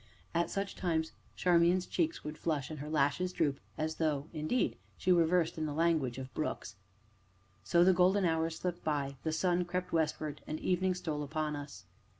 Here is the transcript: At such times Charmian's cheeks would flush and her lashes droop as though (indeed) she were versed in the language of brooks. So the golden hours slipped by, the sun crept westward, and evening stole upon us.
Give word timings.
At 0.33 0.49
such 0.49 0.75
times 0.75 1.11
Charmian's 1.35 1.85
cheeks 1.85 2.23
would 2.23 2.35
flush 2.35 2.71
and 2.71 2.79
her 2.79 2.89
lashes 2.89 3.31
droop 3.31 3.59
as 3.77 3.97
though 3.97 4.29
(indeed) 4.33 4.79
she 4.97 5.11
were 5.11 5.27
versed 5.27 5.59
in 5.59 5.67
the 5.67 5.75
language 5.75 6.17
of 6.17 6.33
brooks. 6.33 6.75
So 7.63 7.83
the 7.83 7.93
golden 7.93 8.25
hours 8.25 8.57
slipped 8.57 8.83
by, 8.83 9.17
the 9.21 9.31
sun 9.31 9.63
crept 9.63 9.93
westward, 9.93 10.41
and 10.47 10.59
evening 10.59 10.95
stole 10.95 11.21
upon 11.21 11.55
us. 11.55 11.85